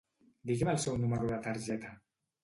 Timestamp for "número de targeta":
1.03-1.93